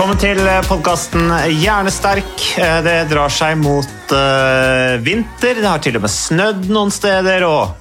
[0.00, 1.26] Velkommen til podkasten
[1.60, 2.44] Hjernesterk.
[2.56, 5.58] Eh, Det drar seg mot uh, vinter.
[5.60, 7.44] Det har til og med snødd noen steder.
[7.44, 7.74] og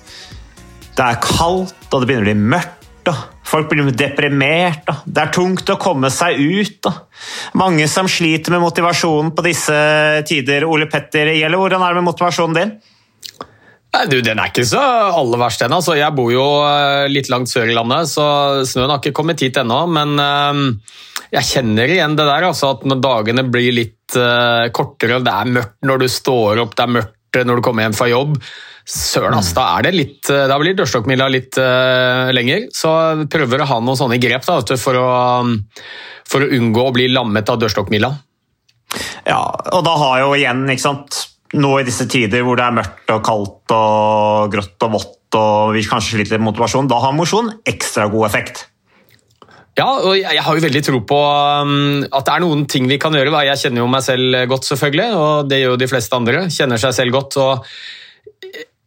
[0.98, 3.14] Det er kaldt, og det begynner å bli mørkt.
[3.48, 4.84] Folk blir deprimert.
[4.92, 6.92] Og det er tungt å komme seg ut.
[6.92, 9.80] Og mange som sliter med motivasjonen på disse
[10.28, 10.68] tider.
[10.68, 12.76] Ole Petter Gjelle, hvordan er det med motivasjonen din?
[13.90, 14.80] Nei, du, Den er ikke så
[15.18, 15.80] aller verst ennå.
[15.82, 18.26] Altså, jeg bor jo eh, litt langt sør i landet, så
[18.70, 19.82] snøen har ikke kommet hit ennå.
[19.90, 20.98] Men eh,
[21.34, 25.56] jeg kjenner igjen det der, altså, at når dagene blir litt eh, kortere, det er
[25.58, 28.38] mørkt når du står opp, det er mørkt når du kommer hjem fra jobb.
[28.90, 32.64] Søren, altså, da er det litt Da blir dørstokkmila litt uh, lenger.
[32.74, 32.90] Så
[33.30, 35.44] prøver å ha noen sånne grep da, du, for, å,
[36.26, 38.10] for å unngå å bli lammet av dørstokkmila.
[39.30, 39.44] Ja,
[39.76, 41.20] og da har jo igjen, ikke sant
[41.58, 45.76] Nå i disse tider hvor det er mørkt og kaldt og grått og vått og
[45.76, 48.64] vi kanskje sliter litt med motivasjon, da har mosjon ekstra god effekt.
[49.78, 52.98] Ja, og jeg har jo veldig tro på um, at det er noen ting vi
[53.00, 53.32] kan gjøre.
[53.48, 56.42] Jeg kjenner jo meg selv godt, selvfølgelig, og det gjør jo de fleste andre.
[56.52, 57.38] Kjenner seg selv godt.
[57.40, 57.70] og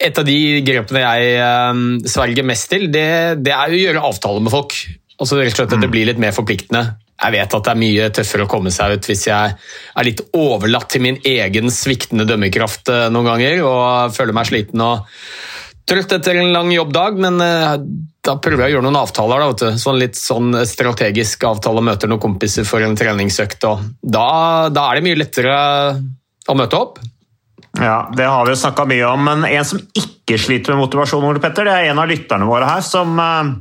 [0.03, 0.37] Et av de
[0.67, 1.39] grepene jeg
[1.71, 3.07] um, sverger mest til, det,
[3.41, 4.77] det er å gjøre avtaler med folk.
[5.23, 6.85] Altså rett og slett at det blir litt mer forpliktende.
[7.23, 10.25] Jeg vet at det er mye tøffere å komme seg ut hvis jeg er litt
[10.35, 15.07] overlatt til min egen sviktende dømmekraft eh, noen ganger og føler meg sliten og
[15.89, 17.77] trøtt etter en lang jobbdag, men eh,
[18.23, 19.47] da prøver jeg å gjøre noen avtaler.
[19.59, 19.73] Da.
[19.81, 23.67] Sånn litt sånn strategisk avtale, møter noen kompiser for en treningsøkt.
[23.67, 24.27] Da,
[24.71, 25.57] da er det mye lettere
[26.49, 27.03] å møte opp.
[27.81, 31.25] Ja, Det har vi jo snakka mye om, men en som ikke sliter med motivasjon,
[31.25, 33.53] Ole Petter, det er en av lytterne våre her som, eh,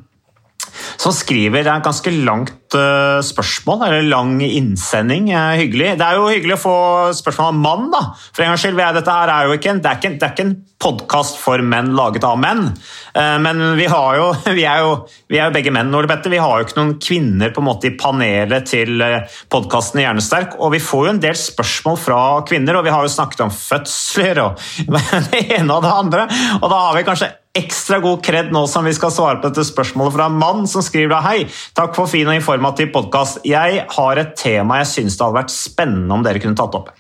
[0.97, 5.31] som skriver Det er ganske langt eh, spørsmål, eller lang innsending.
[5.31, 5.97] eh, hyggelig.
[5.99, 6.75] Det er jo hyggelig å få
[7.17, 8.01] spørsmål av mann, da.
[8.31, 11.91] For en gangs skyld, dette her er jo ikke en, det en podkast for menn
[11.97, 12.71] laget av menn.
[13.13, 14.95] Eh, Men vi, jo, vi, er jo,
[15.27, 16.33] vi er jo begge menn, Ole Petter.
[16.33, 19.03] Vi har jo ikke noen kvinner på en måte i panelet til
[19.51, 20.57] podkasten Hjernesterk.
[20.59, 23.53] Og vi får jo en del spørsmål fra kvinner, og vi har jo snakket om
[23.53, 24.65] fødsler og
[25.31, 26.27] det ene og det andre.
[26.61, 29.65] Og da har vi kanskje ekstra god kred nå som vi skal svare på dette
[29.67, 31.43] spørsmålet fra en mann som skriver da Hei,
[31.75, 33.41] takk for fin og informativ podkast.
[33.47, 36.93] Jeg har et tema jeg syns det hadde vært spennende om dere kunne tatt opp.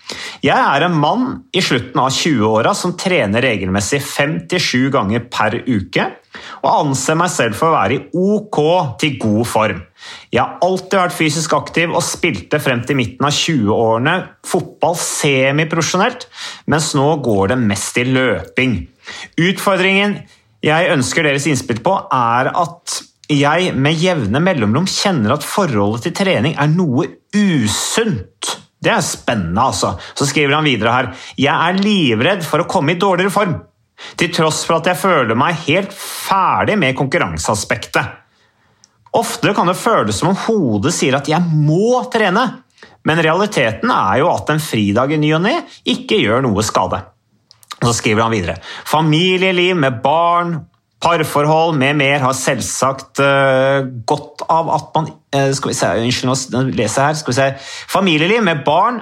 [0.43, 6.09] Jeg er en mann i slutten av 20-åra som trener regelmessig 5-7 ganger per uke,
[6.63, 8.59] og anser meg selv for å være i ok
[8.99, 9.81] til god form.
[10.33, 14.17] Jeg har alltid vært fysisk aktiv og spilte frem til midten av 20-årene
[14.47, 16.27] fotball semiprofesjonelt,
[16.71, 18.77] mens nå går det mest i løping.
[19.39, 20.19] Utfordringen
[20.61, 22.99] jeg ønsker deres innspill på, er at
[23.31, 28.57] jeg med jevne mellomrom kjenner at forholdet til trening er noe usunt.
[28.81, 29.93] Det er spennende, altså.
[30.17, 33.53] Så skriver han videre her Jeg er livredd for å komme i dårligere form.
[34.17, 38.17] Til tross for at jeg føler meg helt ferdig med konkurranseaspektet.
[39.17, 42.63] Ofte kan det føles som om hodet sier at 'jeg må trene',
[43.03, 45.55] men realiteten er jo at en fridag i ny og ne
[45.85, 47.01] ikke gjør noe skade.
[47.81, 48.57] Så skriver han videre.
[48.85, 50.59] Familieliv med barn,
[51.01, 56.53] parforhold med mer har selvsagt uh, godt av at man uh, Skal vi se, unnskyld,
[56.53, 57.73] nå leser jeg her.
[57.89, 59.01] Familieliv med barn,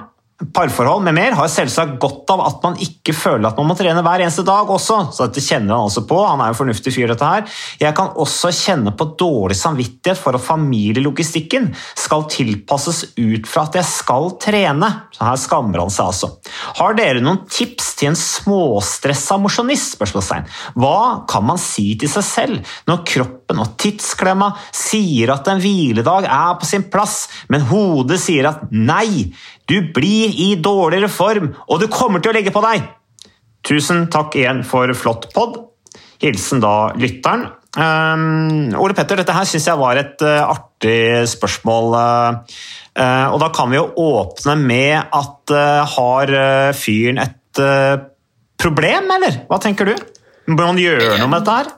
[0.54, 4.02] parforhold med mer har selvsagt godt av at man ikke føler at man må trene
[4.04, 5.00] hver eneste dag også.
[5.12, 6.18] Så dette kjenner han altså på.
[6.24, 7.44] Han er jo fornuftig fyr, dette her.
[7.82, 13.80] Jeg kan også kjenne på dårlig samvittighet for at familielogistikken skal tilpasses ut fra at
[13.80, 14.90] jeg skal trene.
[15.16, 16.32] Så her skammer han seg altså.
[16.80, 20.00] Har dere noen tips til en småstressa mosjonist?
[20.00, 25.60] Hva kan man si til seg selv når kroppen kroppen og tidsklemma sier at en
[25.60, 29.32] hviledag er på sin plass, men hodet sier at nei,
[29.66, 32.82] du blir i dårligere form, og du kommer til å legge på deg.
[33.62, 35.66] Tusen takk igjen for flott pod.
[36.20, 37.48] Hilsen da lytteren.
[37.76, 41.94] Um, Ole Petter, dette her syns jeg var et uh, artig spørsmål.
[41.94, 42.56] Uh,
[42.98, 45.54] uh, og da kan vi jo åpne med at
[45.96, 46.30] har
[46.78, 47.60] fyren et
[48.60, 49.40] problem, eller?
[49.50, 49.94] Hva tenker du?
[50.46, 51.72] Bør man gjøre noe med dette her?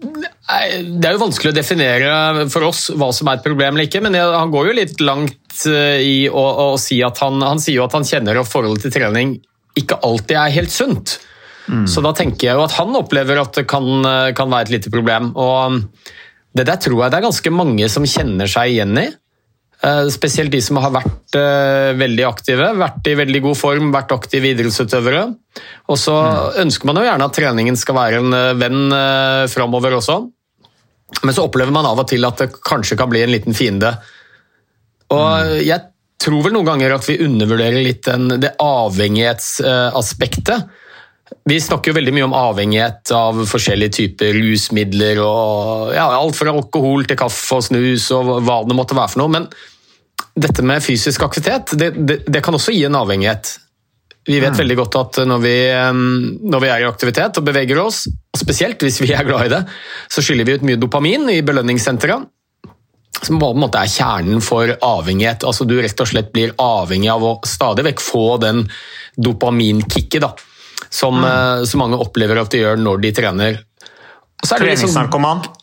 [0.00, 4.00] Det er jo vanskelig å definere for oss hva som er et problem eller ikke,
[4.02, 7.86] men han går jo litt langt i å, å si at han, han sier jo
[7.86, 9.36] at han kjenner at forholdet til trening
[9.78, 11.18] ikke alltid er helt sunt.
[11.70, 11.86] Mm.
[11.86, 13.86] Så da tenker jeg jo at han opplever at det kan,
[14.36, 15.30] kan, være et lite problem.
[15.38, 15.82] Og
[16.56, 19.06] det der tror jeg det er ganske mange som kjenner seg igjen i.
[19.80, 24.12] Eh, spesielt de som har vært eh, veldig aktive, vært i veldig god form, vært
[24.12, 25.22] aktive idrettsutøvere.
[25.88, 26.58] Og så mm.
[26.66, 28.92] ønsker man jo gjerne at treningen skal være en eh, venn
[29.48, 30.16] framover også.
[31.24, 33.90] Men så opplever man av og til at det kanskje kan bli en liten fiende.
[35.16, 35.64] Og mm.
[35.64, 35.80] jeg
[36.20, 40.58] tror vel noen ganger at vi undervurderer litt den, det avhengighetsaspektet.
[41.48, 45.22] Vi snakker jo veldig mye om avhengighet av forskjellige typer rusmidler.
[45.24, 49.22] og ja, Alt fra alkohol til kaffe og snus og hva det måtte være for
[49.22, 49.32] noe.
[49.38, 49.48] Men
[50.40, 53.54] dette med fysisk aktivitet det, det, det kan også gi en avhengighet.
[54.28, 54.58] Vi vet mm.
[54.60, 55.54] veldig godt at når vi,
[56.52, 59.54] når vi, er i aktivitet og beveger oss, og spesielt hvis vi er glad i
[59.54, 59.62] det,
[60.12, 62.28] så skyller vi ut mye dopamin i belønningssenteret.
[63.20, 65.44] Som på en måte er kjernen for avhengighet.
[65.48, 68.62] Altså Du rett og slett blir avhengig av å stadig vekk få den
[69.16, 70.24] dopaminkicket.
[70.90, 71.26] Som mm.
[71.30, 73.60] Eh, så mange opplever at de gjør når de trener.
[74.42, 75.44] Treningsnarkoman?
[75.44, 75.60] Liksom,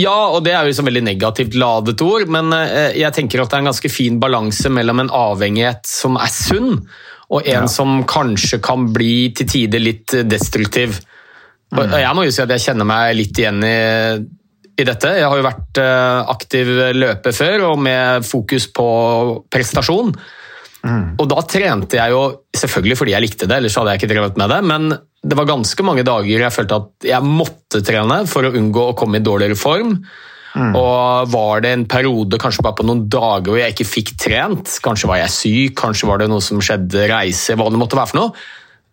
[0.00, 3.52] ja, og det er jo liksom veldig negativt ladet ord, men eh, jeg tenker at
[3.52, 6.80] det er en ganske fin balanse mellom en avhengighet som er sunn,
[7.30, 7.70] og en ja.
[7.70, 10.98] som kanskje kan bli til tider litt destruktiv.
[11.70, 11.84] Mm.
[11.84, 13.76] Og jeg må jo si at jeg kjenner meg litt igjen i,
[14.74, 15.12] i dette.
[15.20, 18.88] Jeg har jo vært eh, aktiv løper før, og med fokus på
[19.54, 20.10] prestasjon.
[20.80, 21.20] Mm.
[21.20, 22.22] Og da trente jeg jo
[22.56, 24.60] selvfølgelig fordi jeg likte det, ellers hadde jeg ikke drevet med det.
[24.70, 24.90] Men
[25.20, 28.98] det var ganske mange dager jeg følte at jeg måtte trene for å unngå å
[28.98, 29.98] komme i dårligere form.
[30.50, 30.72] Mm.
[30.74, 34.72] Og var det en periode, kanskje bare på noen dager, hvor jeg ikke fikk trent,
[34.82, 38.10] kanskje var jeg syk, kanskje var det noe som skjedde, reise, hva det måtte være
[38.10, 38.48] for noe,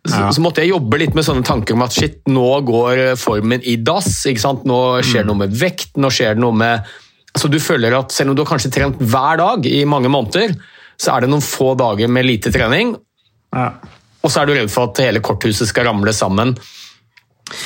[0.08, 0.30] så, ja.
[0.32, 3.76] så, måtte jeg jobbe litt med sånne tanker om at shit, nå går formen i
[3.82, 4.22] dass.
[4.30, 4.64] ikke sant?
[4.68, 5.32] Nå skjer det mm.
[5.34, 6.96] noe med vekt, nå skjer det noe med
[7.38, 10.56] Så du føler at selv om du har kanskje trent hver dag i mange måneder,
[10.98, 12.96] så er det noen få dager med lite trening,
[13.56, 13.70] ja.
[14.22, 16.56] og så er du redd for at hele korthuset skal ramle sammen.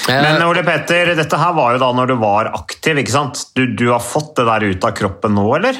[0.07, 3.47] Men eh, Ole Petter, dette her var jo da når du var aktiv, ikke sant?
[3.57, 5.79] Du, du har fått det der ut av kroppen nå, eller?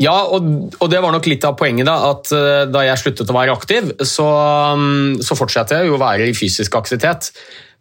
[0.00, 0.46] Ja, og,
[0.78, 1.86] og, det var nok litt av poenget.
[1.88, 4.26] Da at uh, da jeg sluttet å være aktiv, så,
[4.76, 7.30] um, så fortsatte jeg jo å være i fysisk aktivitet.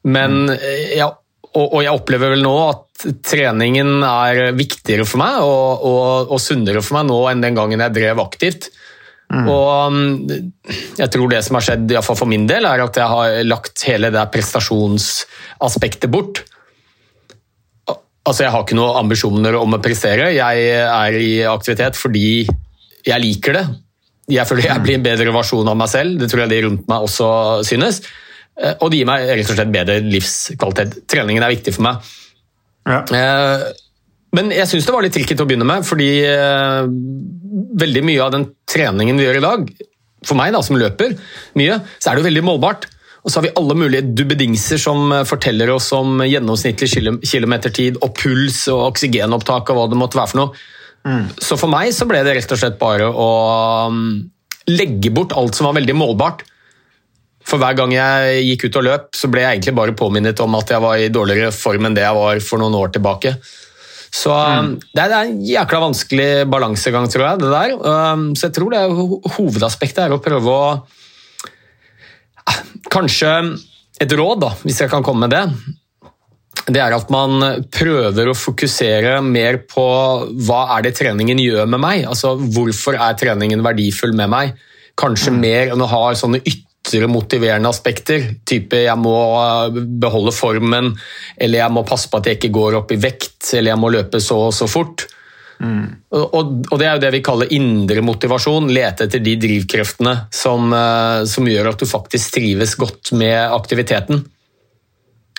[0.07, 0.55] Men mm.
[0.97, 1.07] jeg,
[1.51, 6.41] og, og, jeg opplever vel nå at treningen er viktigere for meg og, og, og
[6.41, 8.69] sunnere for meg nå enn den gangen jeg drev aktivt.
[9.31, 9.47] Mm.
[9.47, 13.11] Og um, jeg tror det som har skjedd, iallfall for min del, er at jeg
[13.13, 16.43] har lagt hele det prestasjonsaspektet bort.
[18.21, 20.33] Altså, Jeg har ikke noen ambisjoner om å prestere.
[20.35, 22.43] Jeg er i aktivitet fordi
[23.07, 23.63] jeg liker det.
[24.31, 26.19] Jeg føler jeg blir en bedre versjon av meg selv.
[26.21, 27.29] Det tror jeg de rundt meg også
[27.67, 28.03] synes.
[28.59, 30.99] Eh, og det gir meg rett og slett bedre livskvalitet.
[31.09, 32.11] Treningen er viktig for meg.
[32.89, 33.01] Ja.
[34.37, 36.87] Men jeg syns det var litt tricky til å begynne med, fordi eh,
[37.81, 39.69] veldig mye av den treningen vi gjør i dag,
[40.27, 41.15] for meg da, som løper
[41.59, 42.87] mye, så er det jo veldig målbart.
[43.21, 46.89] Og så har vi alle mulige dubbedingser som eh, forteller oss om gjennomsnittlig
[47.27, 50.63] kilometertid og puls og oksygenopptak og hva det måtte være for noe.
[51.01, 51.25] Mm.
[51.41, 53.27] Så for meg så ble det rett og slett bare å
[53.89, 54.01] um,
[54.69, 56.45] legge bort alt som var veldig målbart.
[57.47, 60.55] For hver gang jeg gikk ut og løp, så ble jeg egentlig bare påminnet om
[60.59, 63.33] at jeg var i dårligere form enn det jeg var for noen år tilbake.
[64.11, 64.71] Så mm.
[64.91, 67.41] det, er, en jækla vanskelig balansegang, tror jeg.
[67.41, 67.75] det der.
[67.79, 70.65] Um, så jeg tror det er hovedaspektet er å prøve å
[72.91, 73.29] Kanskje
[74.01, 75.43] et råd, da, hvis jeg kan komme med det.
[76.73, 79.85] Det er at man prøver å fokusere mer på
[80.47, 82.03] hva er det treningen gjør med meg.
[82.09, 84.57] Altså hvorfor er treningen verdifull med meg?
[84.99, 85.39] Kanskje mm.
[85.45, 88.27] mer enn å ha sånne ytre ytre motiverende aspekter.
[88.47, 90.91] Type jeg må eh, beholde formen,
[91.37, 93.91] eller jeg må passe på at jeg ikke går opp i vekt, eller jeg må
[93.93, 95.07] løpe så og så fort.
[95.61, 95.85] Mm.
[96.17, 96.35] Og,
[96.71, 98.71] og, Det er jo det vi kaller indre motivasjon.
[98.73, 104.23] Lete etter de drivkreftene som, eh, som gjør at du faktisk trives godt med aktiviteten.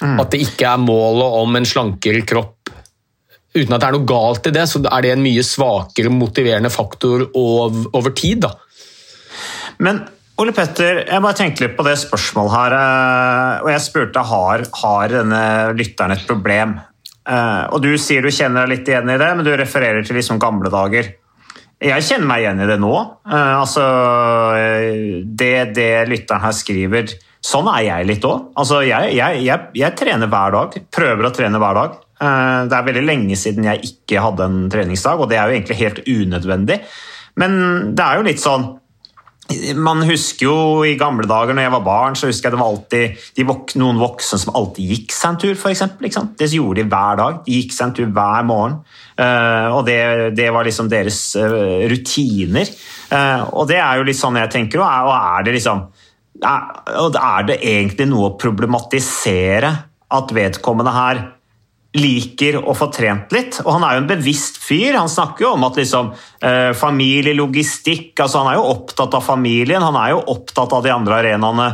[0.03, 0.19] Mm.
[0.19, 2.73] At det ikke er målet om en slankere kropp.
[3.53, 6.71] Uten at det er noe galt i det, så er det en mye svakere motiverende
[6.73, 8.47] faktor over, over tid.
[8.47, 8.55] da.
[9.83, 10.01] Men
[10.41, 12.75] Ole Petter, jeg bare tenkte litt på det spørsmålet her.
[12.79, 15.43] Eh, og Jeg spurte har, har denne
[15.77, 16.79] lytteren et problem.
[17.29, 20.17] Eh, og du sier du kjenner deg litt igjen i det, men du refererer til
[20.17, 21.13] liksom gamle dager.
[21.83, 22.95] Jeg kjenner meg igjen i det nå.
[23.29, 23.85] Eh, altså,
[25.27, 28.53] det, det lytteren her skriver Sånn er jeg litt òg.
[28.55, 30.77] Altså, jeg, jeg, jeg, jeg, trener hver dag.
[30.95, 31.97] Prøver å trene hver dag.
[32.71, 35.79] Det er veldig lenge siden jeg ikke hadde en treningsdag, og det er jo egentlig
[35.81, 36.77] helt unødvendig.
[37.43, 37.57] Men
[37.99, 38.69] det er jo litt sånn
[39.79, 40.57] man husker jo
[40.87, 44.01] i gamle dager når jeg var barn, så husker jeg det var alltid vok noen
[44.01, 45.85] voksne som alltid gikk seg en tur, f.eks.
[46.39, 47.41] Det gjorde de hver dag.
[47.47, 48.79] De gikk seg en tur hver morgen.
[49.19, 49.99] Uh, og det,
[50.39, 52.73] det, var liksom deres uh, rutiner.
[53.13, 55.87] Uh, og det er jo litt sånn jeg tenker, og er, og er liksom
[56.43, 56.73] er,
[57.21, 59.71] er det egentlig noe å problematisere
[60.13, 61.23] at vedkommende her
[61.97, 63.61] liker å få trent litt.
[63.65, 64.97] Og han er jo en bevisst fyr.
[64.97, 69.83] Han snakker jo om at liksom, eh, familielogistikk altså Han er jo opptatt av familien,
[69.83, 71.67] han er jo opptatt av de andre arenaene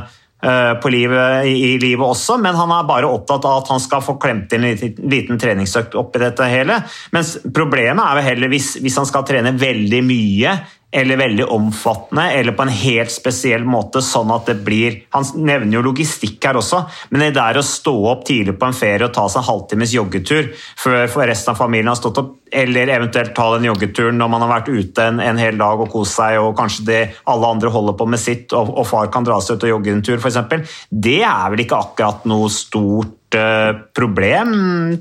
[0.43, 4.17] eh, i, i, livet også, men han er bare opptatt av at han skal få
[4.19, 6.81] klemt inn en liten, liten treningsøkt oppi dette hele.
[7.13, 10.59] Mens problemet er jo heller hvis, hvis han skal trene veldig mye
[10.90, 15.78] eller veldig omfattende, eller på en helt spesiell måte, sånn at det blir Han nevner
[15.78, 16.80] jo logistikk her også,
[17.11, 20.49] men det der å stå opp tidlig på en ferie og ta seg halvtimes joggetur
[20.80, 24.52] før resten av familien har stått opp, eller eventuelt ta den joggeturen når man har
[24.54, 27.99] vært ute en, en hel dag og kost seg, og kanskje det alle andre holder
[27.99, 30.75] på med sitt, og, og far kan dra seg ut og jogge en tur, f.eks.,
[30.88, 34.54] det er vel ikke akkurat noe stort uh, problem,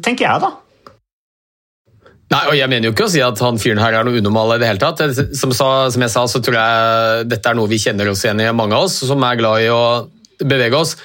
[0.03, 0.56] tenker jeg, da.
[2.34, 4.57] Nei, og Jeg mener jo ikke å si at han fyren her er noe unormal.
[4.57, 5.00] i det hele tatt.
[5.38, 8.43] Som, sa, som, jeg sa, så tror jeg dette er noe vi kjenner oss igjen
[8.43, 9.84] i, mange av oss som er glad i å
[10.43, 10.98] bevege oss.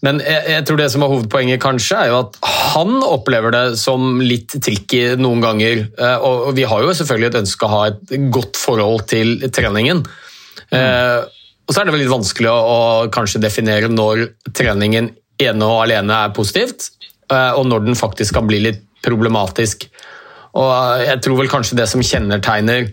[0.00, 2.38] Men jeg, jeg, tror det som er hovedpoenget, kanskje, er jo at
[2.72, 5.84] han opplever det som litt tricky noen ganger.
[5.92, 9.36] Eh, og, og vi har jo selvfølgelig et ønske å ha et godt forhold til
[9.52, 10.00] treningen.
[10.70, 10.78] Mm.
[10.80, 11.18] Eh,
[11.68, 12.78] og så er det vel litt vanskelig å, å
[13.12, 16.88] kanskje definere når treningen ene og alene er positivt,
[17.28, 19.84] eh, og når den faktisk kan bli litt problematisk.
[20.58, 22.88] Og jeg tror vel kanskje det som kjennetegner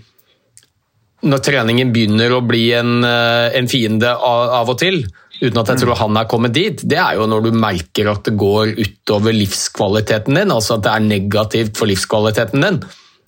[1.26, 5.00] når treningen begynner å bli en, eh, en fiende av, av, og til,
[5.42, 8.24] uten at jeg tror han er kommet dit, det er jo når du merker at
[8.28, 12.80] det går utover livskvaliteten din, altså at det er negativt for livskvaliteten din,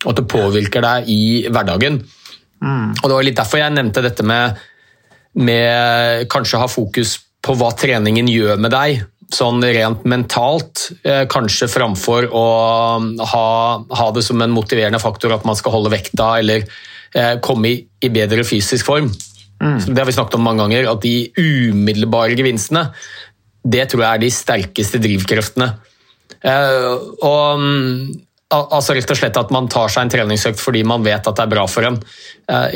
[0.06, 2.04] og at det påvirker deg i hverdagen.
[2.62, 2.94] Mm.
[2.94, 4.60] Og Det var litt derfor jeg nevnte dette med,
[5.34, 9.02] med kanskje ha fokus på hva treningen gjør med deg,
[9.34, 12.46] sånn rent mentalt, eh, kanskje framfor å
[13.32, 16.66] ha, ha, det som en motiverende faktor at man skal holde vekta eller
[17.14, 19.12] eh, komme i, i, bedre fysisk form.
[19.62, 19.78] Mm.
[19.86, 22.88] Det har vi snakket om mange ganger, at de umiddelbare gevinstene
[23.70, 25.74] det tror jeg er de sterkeste drivkreftene.
[26.40, 26.90] Eh,
[27.28, 31.36] og Altså rett og slett At man tar seg en treningsøkt fordi man vet at
[31.38, 32.00] det er bra for en,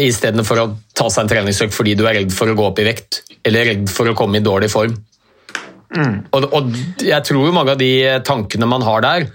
[0.03, 2.86] istedenfor å ta seg en treningsøkt fordi du er redd for å gå opp i
[2.86, 4.93] vekt eller redd for å komme i dårlig form.
[5.93, 6.13] Mm.
[6.33, 7.91] Og, og, jeg tror jo mange av de
[8.25, 9.27] tankene man har der,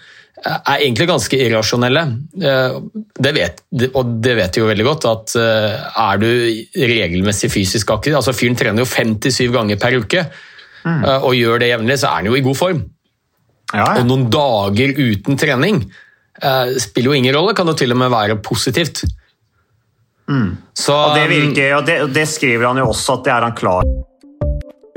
[0.46, 2.04] er egentlig ganske irrasjonelle.
[2.42, 2.76] Eh,
[3.18, 6.28] det vet, og det vet de jo veldig godt, at eh, er du
[6.78, 10.26] regelmessig fysisk aktiv altså Fyren trener jo fem til syv ganger per uke,
[10.84, 11.00] mm.
[11.02, 12.84] Eh, og gjør det jevnlig, så er han jo i god form.
[13.74, 13.88] Ja, ja.
[14.00, 15.82] Og noen dager uten trening
[16.78, 19.00] spiller jo ingen rolle, kan jo til og med være positivt.
[20.30, 20.52] Mm.
[20.70, 23.56] Så, og det virker, og det, det skriver han jo også at det er han
[23.58, 23.88] klar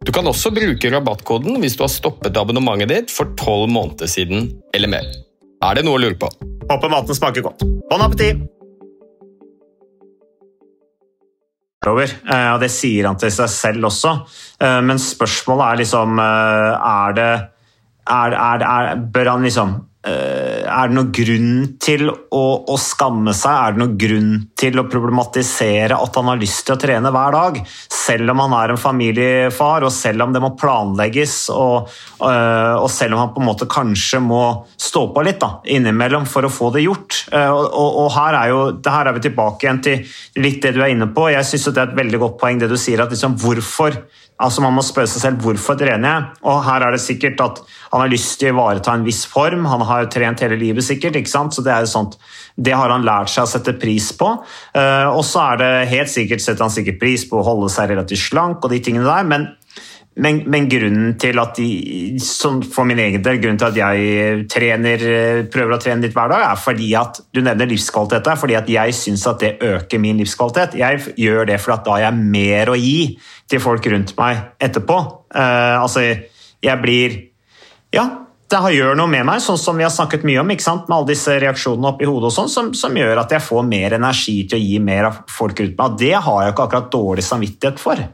[0.00, 4.46] Du kan også bruke rabattkoden hvis du har stoppet abonnementet ditt for tolv måneder siden
[4.72, 5.10] eller mer.
[5.60, 6.30] Er det noe å lure på?
[6.70, 7.66] Håper maten smaker godt.
[7.90, 8.40] Bon appétit!
[11.90, 12.12] Over.
[12.28, 14.10] Eh, og det sier han til seg selv også.
[14.60, 17.28] Eh, Men spørsmålet er liksom eh, Er det
[18.10, 23.52] er, er, er, Bør han liksom Er det noen grunn til å, å skamme seg?
[23.52, 27.36] Er det noen grunn til å problematisere at han har lyst til å trene hver
[27.36, 27.58] dag?
[27.92, 31.90] Selv om han er en familiefar, og selv om det må planlegges, og,
[32.24, 34.42] eh, og selv om han på en måte kanskje må
[34.80, 37.26] stå på litt da, innimellom for å få det gjort.
[37.28, 40.74] Eh, og, og, og her, er jo, her er vi tilbake igjen til litt det
[40.78, 41.28] du er inne på.
[41.34, 44.00] Jeg synes det er et veldig godt poeng det du sier, at liksom, hvorfor
[44.40, 46.28] Altså Man må spørre seg selv hvorfor trener jeg.
[46.48, 49.66] Og her er det sikkert at han har lyst til å ivareta en viss form.
[49.68, 51.18] Han har jo trent hele livet, sikkert.
[51.20, 51.54] ikke sant?
[51.54, 52.16] Så Det er jo sånt,
[52.56, 54.32] det har han lært seg å sette pris på.
[54.74, 57.90] Eh, og så er det helt sikkert setter han sikkert pris på å holde seg
[57.90, 59.24] relativt slank og de tingene der.
[59.24, 59.48] men
[60.20, 62.18] men, men grunnen til at de,
[62.68, 65.04] for min egen del, grunnen til at jeg trener,
[65.52, 68.68] prøver å trene litt hver dag, er fordi at du nevner livskvalitet der, fordi at
[68.70, 70.76] jeg syns at det øker min livskvalitet.
[70.80, 72.98] Jeg gjør det fordi at da har jeg mer å gi
[73.50, 74.98] til folk rundt meg etterpå.
[75.32, 76.04] Uh, altså,
[76.60, 77.18] jeg blir
[77.96, 78.06] Ja,
[78.50, 81.40] det gjør noe med meg, sånn som vi har snakket mye om, med alle disse
[81.42, 84.62] reaksjonene oppi hodet og sånn, som, som gjør at jeg får mer energi til å
[84.62, 86.00] gi mer av folk rundt meg.
[86.02, 88.08] Det har jeg ikke akkurat dårlig samvittighet for.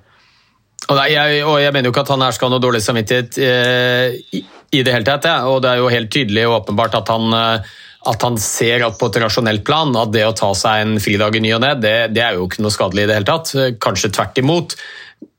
[0.86, 2.82] Og, nei, jeg, og jeg mener jo ikke at han her skal ha noe dårlig
[2.84, 4.42] samvittighet eh, i,
[4.78, 5.26] i det hele tatt.
[5.26, 5.40] Ja.
[5.50, 7.72] Og det er jo helt tydelig og åpenbart at han, eh,
[8.12, 11.38] at han ser at på et rasjonelt plan at det å ta seg en fridag
[11.38, 13.52] i ny og ne, det, det er jo ikke noe skadelig i det hele tatt.
[13.82, 14.78] Kanskje tvert imot.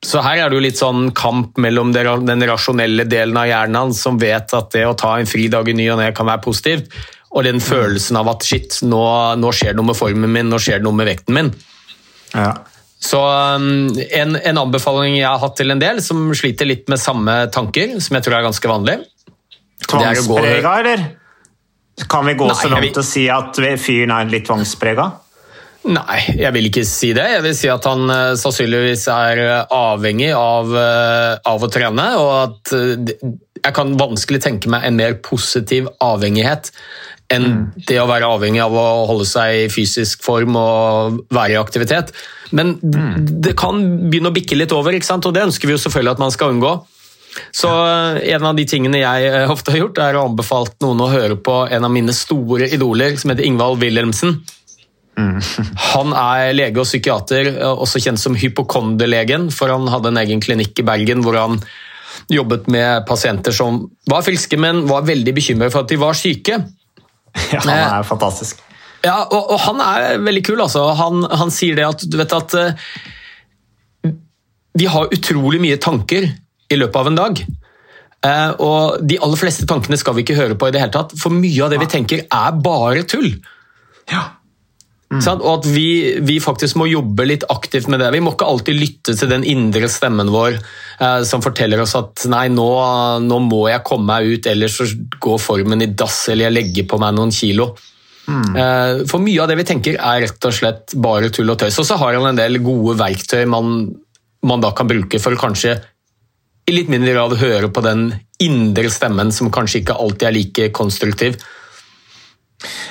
[0.06, 4.02] Så her er det jo litt sånn kamp mellom den rasjonelle delen av hjernen hans
[4.04, 6.92] som vet at det å ta en fridag i ny og ne kan være positivt,
[7.34, 9.02] og den følelsen av at shit, nå,
[9.38, 11.52] nå skjer det noe med formen min, nå skjer det noe med vekten min.
[12.34, 12.52] Ja.
[13.00, 16.98] Så um, en, en anbefaling jeg har hatt til en del som sliter litt med
[17.02, 18.98] samme tanker, som jeg tror er ganske vanlig
[19.88, 21.04] Tvangsprega, eller?
[22.10, 25.06] Kan vi gå Nei, så langt vil- til si at fyren er litt tvangsprega?
[25.88, 27.24] Nei, jeg vil ikke si det.
[27.32, 32.08] Jeg vil si at han eh, sannsynligvis er eh, avhengig av, eh, av å trene,
[32.20, 32.74] og at
[33.64, 36.74] jeg kan vanskelig tenke meg en mer positiv avhengighet
[37.34, 37.48] enn
[37.90, 42.14] det å være avhengig av å holde seg i fysisk form og være i aktivitet.
[42.56, 46.16] Men d- det kan begynne å bikke litt over, og det ønsker vi jo selvfølgelig
[46.16, 46.76] at man skal unngå.
[47.54, 51.04] Så eh, en av de tingene jeg eh, ofte har gjort, er å anbefalt noen
[51.04, 54.40] å høre på en av mine store idoler, som heter Ingvald Wilhelmsen.
[55.92, 60.78] Han er lege og psykiater, også kjent som hypokonderlegen, for han hadde en egen klinikk
[60.78, 61.60] i Bergen hvor han
[62.30, 66.60] jobbet med pasienter som var friske, men var veldig bekymret for at de var syke.
[67.54, 68.64] Ja, han er fantastisk.
[69.06, 70.88] Ja, og, og han er veldig kul, altså.
[70.98, 74.12] Han, han sier det at du vet at eh,
[74.78, 76.28] vi har utrolig mye tanker
[76.68, 77.44] i løpet av en dag.
[78.26, 81.16] Eh, og de aller fleste tankene skal vi ikke høre på i det hele tatt,
[81.22, 83.30] for mye av det vi tenker er bare tull.
[85.08, 85.40] Sant?
[85.40, 88.10] Og at vi, vi faktisk må jobbe litt aktivt med det.
[88.12, 92.26] Vi må ikke alltid lytte til den indre stemmen vår eh, som forteller oss at
[92.28, 92.68] nei, nå,
[93.24, 94.90] nå må jeg komme meg ut, ellers så
[95.24, 97.70] går formen i dass, eller jeg legger på meg noen kilo.
[98.28, 101.80] Eh, For mye av det vi tenker er rett og slett bare tull og tøys.
[101.80, 103.94] Og så har han en del gode verktøy man,
[104.44, 105.78] man da kan bruke for å kanskje
[106.68, 108.10] i litt mindre grad høre på den
[108.44, 111.40] indre stemmen som kanskje ikke alltid er like konstruktiv.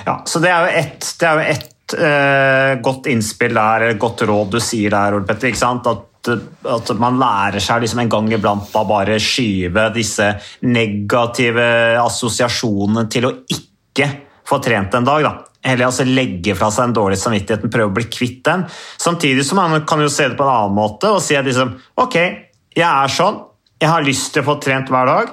[0.07, 4.61] Ja, så det er jo ett, det eh, godt innspill der, eller godt råd du
[4.63, 5.55] sier der, Ole Petter.
[5.55, 6.31] At,
[6.67, 10.33] at man lærer seg liksom en gang iblant å bare skyve disse
[10.67, 11.67] negative
[12.03, 14.09] assosiasjonene til å ikke
[14.47, 15.23] få trent en dag.
[15.27, 15.35] da.
[15.67, 18.67] Heller altså legge fra seg den dårlige samvittigheten, prøve å bli kvitt den.
[19.03, 21.75] Samtidig som man kan jo se det på en annen måte og si at liksom,
[22.03, 22.19] ok,
[22.77, 23.41] jeg er sånn,
[23.83, 25.33] jeg har lyst til å få trent hver dag,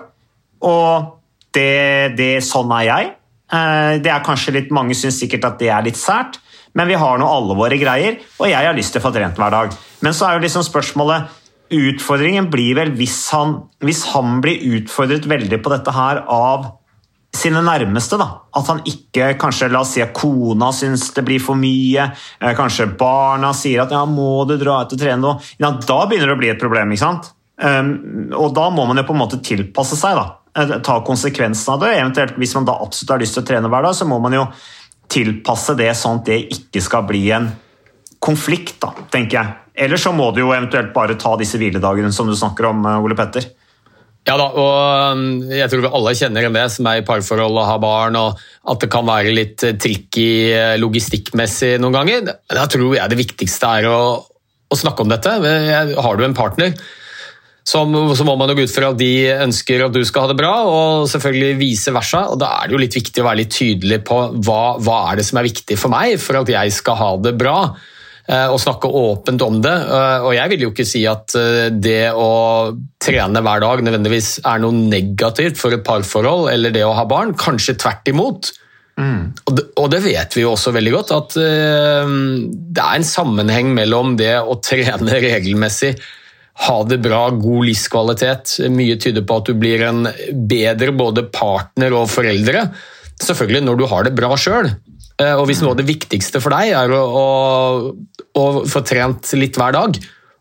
[0.63, 1.20] og
[1.54, 3.12] det, det, sånn er jeg.
[3.54, 6.39] Eh, det er kanskje litt, Mange syns sikkert at det er litt sært,
[6.73, 9.39] men vi har nå alle våre greier, og jeg har lyst til å få trent
[9.39, 9.73] hver dag.
[10.03, 11.39] Men så er jo liksom spørsmålet
[11.73, 16.67] Utfordringen blir vel hvis han, hvis han blir utfordret veldig på dette her av
[17.33, 18.19] sine nærmeste.
[18.19, 18.27] da.
[18.53, 22.53] At han ikke kanskje, la oss si at kona syns det blir for mye, eh,
[22.57, 25.33] kanskje barna sier at ja, må du dra ut og trene nå?
[25.57, 26.91] Ja, da begynner det å bli et problem.
[26.91, 27.33] ikke sant?
[27.63, 30.15] Um, og da må man jo på en måte tilpasse seg.
[30.19, 30.38] da.
[30.55, 31.95] Eh, ta konsekvensen av det.
[31.97, 34.33] Eventuelt Hvis man da absolutt har lyst til å trene hver dag, så må man
[34.33, 34.47] jo
[35.13, 37.52] tilpasse det sånn at det ikke skal bli en
[38.23, 39.60] konflikt, da, tenker jeg.
[39.86, 43.04] Eller så må du jo eventuelt bare ta disse hviledagene som du snakker om, eh,
[43.04, 43.49] Ole Petter.
[44.23, 47.58] Ja da, og um, jeg tror vi alle kjenner en det som er i parforhold
[47.60, 48.39] og har barn, og
[48.71, 50.30] at det kan være litt eh, tricky
[50.80, 52.30] logistikkmessig noen ganger.
[52.47, 55.36] Da tror jeg det viktigste er å, å snakke om dette.
[55.36, 56.71] Har du en partner,
[57.63, 60.39] så, må man jo gå ut fra at de ønsker at du skal ha det
[60.39, 62.26] bra, og selvfølgelig vice versa.
[62.34, 65.19] og Da er det jo litt viktig å være litt tydelig på hva, hva er
[65.19, 68.60] det som er viktig for meg for at jeg skal ha det bra eh, og
[68.60, 69.76] snakke åpent om det.
[69.80, 72.34] Eh, og Jeg vil jo ikke si at eh, det å
[73.04, 77.32] trene hver dag nødvendigvis er noe negativt for et parforhold eller det å ha barn.
[77.39, 78.49] Kanskje tvert imot.
[78.99, 79.32] Mm.
[79.47, 83.71] Og, det, og, det, vet vi jo også veldig godt, at det er en sammenheng
[83.73, 85.93] mellom det å trene regelmessig
[86.54, 88.58] ha det bra, god livskvalitet.
[88.72, 90.06] Mye tyder på at du blir en
[90.50, 92.68] bedre både partner og foreldre.
[93.22, 94.70] Selvfølgelig når du har det bra sjøl.
[95.22, 97.26] Eh, og hvis noe av det viktigste for deg er å, å,
[98.39, 99.98] å, få trent litt hver dag,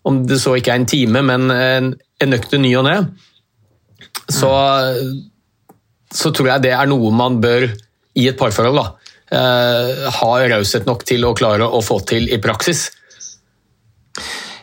[0.08, 2.96] om det så ikke er en time, men en, en økt ny og ne,
[4.32, 4.50] så,
[6.12, 7.68] så, tror jeg det er noe man bør
[8.18, 8.86] i et parforhold da,
[9.32, 12.88] eh, ha raushet nok til å klare å få til i praksis.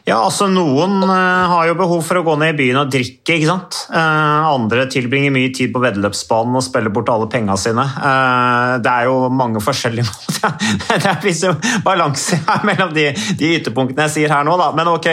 [0.10, 1.12] Ja, altså Noen uh,
[1.52, 3.36] har jo behov for å gå ned i byen og drikke.
[3.36, 3.78] ikke sant?
[3.94, 7.86] Uh, andre tilbringer mye tid på veddeløpsbanen og spiller bort alle pengene sine.
[7.86, 10.56] Uh, det er jo mange forskjellige måter.
[10.90, 11.52] det er visse
[11.86, 13.06] balanse her mellom de,
[13.38, 14.56] de, ytterpunktene jeg sier her nå.
[14.58, 14.72] Da.
[14.78, 15.10] Men ok,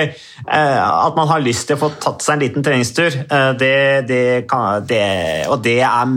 [0.46, 3.14] at man har lyst til å få tatt seg en liten treningstur,
[3.58, 3.76] det,
[4.08, 5.02] det, kan, det,
[5.50, 6.16] og det, er,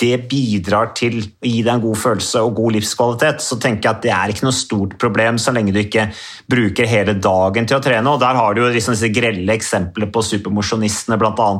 [0.00, 3.98] det bidrar til å gi deg en god følelse og god livskvalitet, så tenker jeg
[3.98, 6.08] at det er ikke noe stort problem så lenge du ikke
[6.50, 10.10] bruker hele dagen til å trene og der har du jo liksom disse grelle eksempler
[10.14, 11.50] på supermosjonistene, bl.a.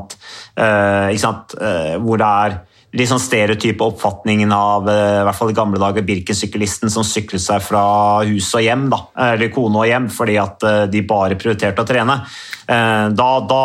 [0.59, 2.63] Uh, uh, hvor det er
[2.95, 7.43] litt sånn stereotype oppfatningen av uh, i hvert fall i gamle dager Birken-syklisten som syklet
[7.43, 7.83] seg fra
[8.29, 9.01] hus og hjem, da,
[9.33, 12.21] eller kone og hjem, fordi at uh, de bare prioriterte å trene.
[12.69, 13.63] Uh, da, da,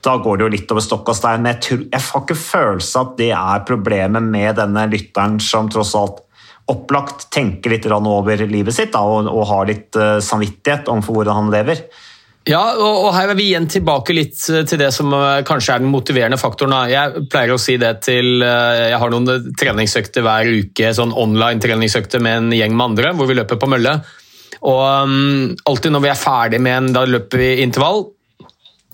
[0.00, 1.44] da, går det jo litt over stokk og stein.
[1.44, 5.68] Men jeg, tror, jeg får ikke følelse at det er problemet med denne lytteren som
[5.72, 6.24] tross alt
[6.70, 11.50] opplagt tenker litt over livet sitt da, og, og har litt samvittighet overfor hvordan han
[11.50, 11.80] lever.
[12.48, 15.82] Ja, og her er vi igjen tilbake litt eh, til det som eh, kanskje er
[15.82, 16.72] den motiverende faktoren.
[16.88, 21.60] Jeg pleier å si det til eh, Jeg har noen treningsøkter hver uke, sånn online
[21.60, 23.98] treningsøkter med en gjeng med andre, hvor vi løper på mølle.
[24.60, 28.06] Og um, alltid når vi er ferdig med en, da løper vi intervall.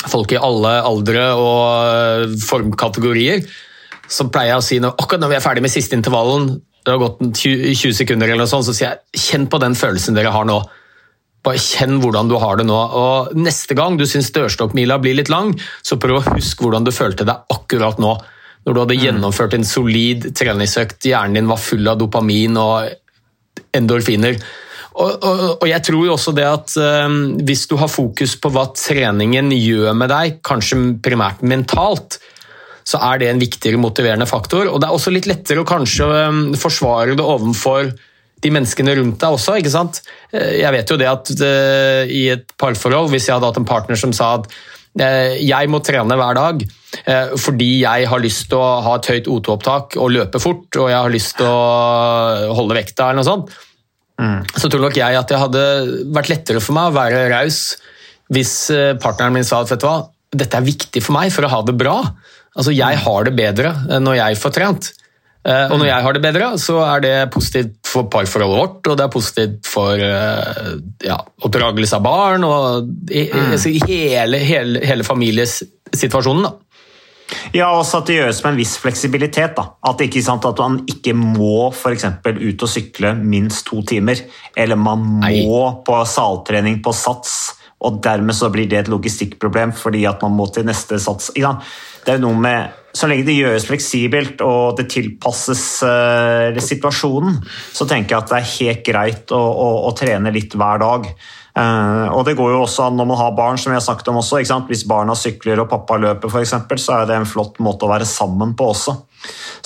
[0.07, 3.47] Folk i alle aldre og formkategorier.
[4.11, 6.51] Så pleier jeg å si når, akkurat når vi er ferdig med siste intervallen,
[6.87, 10.19] det har gått 20 sekunder, eller noe sånt, så sier jeg kjenn på den følelsen
[10.19, 10.61] dere har nå.
[11.47, 12.77] Bare kjenn hvordan du har det nå.
[12.77, 15.55] Og Neste gang du syns dørstokkmila blir litt lang,
[15.87, 18.17] så prøv å huske hvordan du følte deg akkurat nå.
[18.67, 19.03] Når du hadde mm.
[19.05, 22.89] gjennomført en solid treningsøkt, hjernen din var full av dopamin og
[23.77, 24.41] endorfiner.
[24.97, 28.51] Og, og, og jeg tror jo også det at um, hvis du har fokus på
[28.53, 32.19] hva treningen gjør med deg, kanskje primært mentalt,
[32.87, 34.71] så er det en viktigere motiverende faktor.
[34.71, 37.93] Og det er også litt lettere å kanskje um, forsvare det overfor
[38.45, 39.59] de menneskene rundt deg også.
[39.61, 40.01] ikke sant?
[40.33, 43.69] Eh, jeg vet jo det at eh, i et parforhold, hvis jeg hadde hatt en
[43.69, 44.49] partner som sa at
[45.01, 46.67] eh, jeg må trene hver dag
[47.37, 50.97] fordi jeg har lyst til å ha et høyt O2-opptak og løpe fort, og jeg
[50.97, 53.51] har lyst til å holde vekta eller noe sånt,
[54.17, 54.39] mm.
[54.57, 55.65] så tror nok jeg at det hadde
[56.17, 57.59] vært lettere for meg å være raus
[58.33, 58.55] hvis
[59.03, 59.99] partneren min sa at vet du hva,
[60.33, 61.99] dette er viktig for meg for å ha det bra.
[62.57, 64.89] Altså, Jeg har det bedre når jeg får trent.
[65.47, 68.99] Eh, og når jeg har det bedre, så er det positivt for parforholdet vårt, og
[68.99, 70.71] det er positivt for eh,
[71.07, 73.57] ja, oppdragelse av barn og mm.
[73.87, 76.49] hele, hele, hele familiesituasjonen.
[76.49, 76.55] da.
[77.55, 79.57] Ja, også at det gjøres med en viss fleksibilitet.
[79.57, 79.69] Da.
[79.89, 84.21] At, ikke sant, at man ikke må for eksempel ut og sykle minst to timer.
[84.57, 85.43] Eller man må Nei.
[85.87, 87.37] på saltrening på sats,
[87.87, 91.33] og dermed så blir det et logistikkproblem fordi at man må til neste sats.
[91.37, 97.43] Det er jo noe med, Så lenge det gjøres fleksibelt og det tilpasses eh, situasjonen,
[97.45, 101.11] så tenker jeg at det er helt greit å, å, å trene litt hver dag.
[101.57, 104.11] Eh, og det går jo også an når man har barn, som vi har snakket
[104.13, 104.41] om også.
[104.69, 108.09] Hvis barna sykler og pappa løper, eksempel, så er det en flott måte å være
[108.09, 108.97] sammen på også.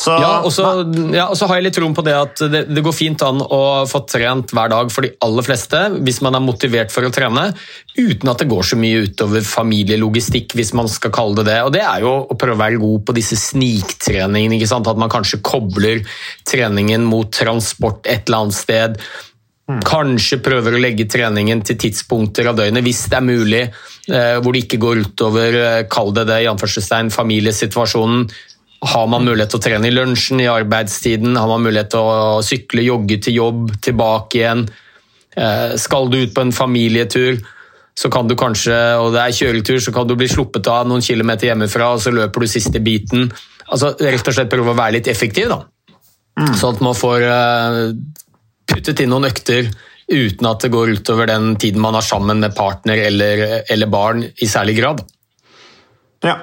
[0.01, 0.65] Så, Ja, og så
[1.13, 3.43] ja, og så har jeg litt troen på det at det, det går fint an
[3.45, 7.13] å få trent hver dag for de aller fleste, hvis man er motivert for å
[7.15, 7.51] trene,
[7.99, 11.59] uten at det går så mye utover familielogistikk, hvis man skal kalle det det.
[11.67, 14.89] Og det er jo å prøve å være god på disse sniktreningene, ikke sant?
[14.91, 16.05] at man kanskje kobler
[16.49, 19.03] treningen mot transport et eller annet sted.
[19.87, 23.63] Kanskje prøver å legge treningen til tidspunkter av døgnet, hvis det er mulig,
[24.11, 28.25] eh, hvor det ikke går utover, eh, kall det det, i anførselstegn, familiesituasjonen.
[28.81, 31.37] Har man mulighet til å trene i lunsjen, i arbeidstiden?
[31.37, 34.63] Har man mulighet til å sykle, jogge til jobb, tilbake igjen?
[35.37, 37.43] Eh, Skal du ut på en familietur,
[37.95, 41.05] så kan du kanskje, og det er kjøretur, så kan du bli sluppet av noen
[41.05, 43.29] kilometer hjemmefra, og så løper du siste biten.
[43.69, 45.61] Altså, rett og slett prøve å være litt effektiv, da.
[46.57, 47.79] Sånn at man får eh,
[48.71, 49.69] puttet inn noen økter
[50.11, 54.25] uten at det går utover den tiden man har sammen med partner eller, eller barn
[54.25, 55.05] i særlig grad.
[56.25, 56.37] Ja.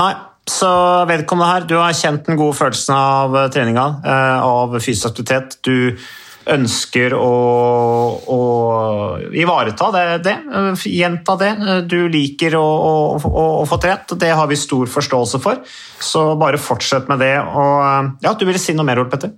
[0.00, 0.12] Nei,
[0.50, 0.70] så
[1.08, 5.58] vedkommende her, du har kjent den gode følelsen av eh, treninga, eh, av fysisk aktivitet.
[5.66, 5.96] Du
[6.50, 7.30] ønsker å,
[8.32, 8.38] å
[9.36, 11.50] ivareta det, det, eh, gjenta det.
[11.90, 12.94] Du liker å, å,
[13.28, 15.62] å, få trent, det har vi stor forståelse for.
[16.02, 17.36] Så bare fortsett med det.
[17.38, 19.36] Og ja, du ville si noe mer, Ole Petter?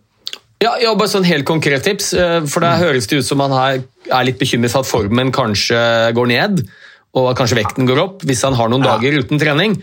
[0.62, 2.12] Ja, ja, bare sånn helt konkret tips,
[2.46, 5.80] for da høres det ut som han er litt bekymret for at formen kanskje
[6.14, 6.62] går ned,
[7.18, 8.94] og at kanskje vekten går opp, hvis han har noen Ja.
[8.94, 9.74] dager uten trening.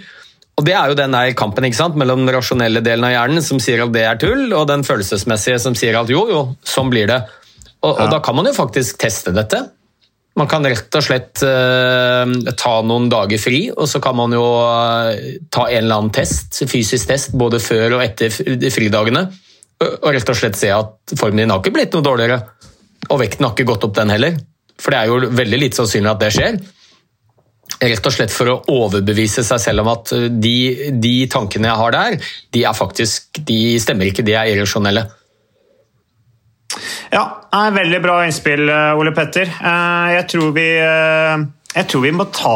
[0.59, 1.95] Og Det er jo den der kampen ikke sant?
[1.95, 5.59] mellom den rasjonelle delen av hjernen som sier at det er tull, og den følelsesmessige
[5.63, 7.21] som sier at jo, jo, sånn blir det.
[7.79, 8.09] Og, og Ja.
[8.17, 9.61] Da kan man jo faktisk teste dette.
[10.39, 12.27] Man kan rett og slett uh,
[12.59, 15.15] ta noen dager fri, og så kan man jo uh,
[15.51, 18.31] ta en eller annen test, fysisk test både før og etter
[18.71, 19.25] fridagene,
[19.79, 22.41] og og rett og slett se at formen din har ikke blitt noe dårligere.
[23.07, 24.35] Og vekten har ikke gått opp, den heller.
[24.79, 26.57] For det er jo veldig lite sannsynlig at det skjer.
[27.79, 30.55] Rett og slett for å overbevise seg selv om at eh, de,
[30.99, 32.17] de tankene jeg har der,
[32.55, 35.05] de er faktisk, de stemmer ikke, de er irrasjonelle.
[37.09, 37.23] Ja,
[37.73, 39.47] veldig bra innspill, eh, Ole Petter.
[39.47, 40.67] Eh, Jeg tror vi
[41.69, 42.51] jeg tror vi må ta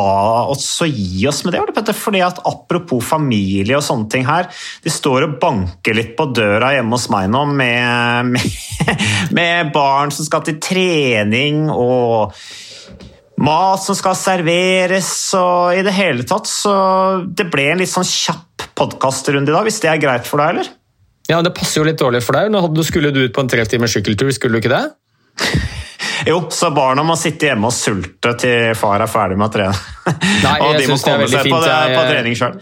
[0.50, 4.50] oss og gi oss med det, fordi at Apropos familie og sånne ting her.
[4.82, 9.04] De står og banker litt på døra hjemme hos meg nå med, med,
[9.38, 12.34] med barn som skal til trening og
[13.44, 16.50] mat som skal serveres og i det hele tatt.
[16.50, 16.74] Så
[17.28, 20.56] det ble en litt sånn kjapp podkastrunde i dag, hvis det er greit for deg,
[20.56, 20.72] eller?
[21.30, 22.52] Ja, Det passer jo litt dårlig for deg.
[22.52, 24.84] Nå skulle du ut på en tre timers sykkeltur, skulle du ikke det?
[26.24, 29.80] Jo, så barna må sitte hjemme og sulte til far er ferdig med å trene.
[30.44, 32.56] Nei, og de må komme seg på, det, på trening sjøl.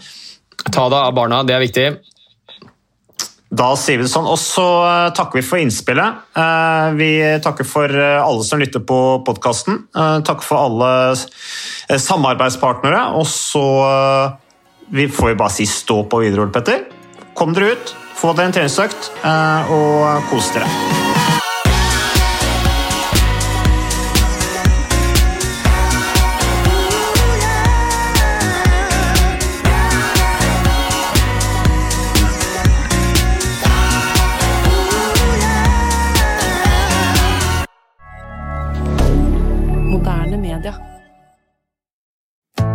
[0.64, 1.84] Ta deg av barna, det er viktig.
[3.52, 4.28] Da sier vi det sånn.
[4.32, 6.22] Og så eh, takker vi for innspillet.
[6.40, 7.10] Eh, Vi
[7.44, 9.82] takker for eh, alle som lytter på podkasten.
[9.92, 13.04] Takker for alle samarbeidspartnere.
[13.20, 13.64] Og så
[14.92, 16.84] vi får vi bare si stå på videre, Ole Petter.
[17.36, 19.12] Kom dere ut, få dere en treningsøkt,
[19.72, 21.11] og kos dere.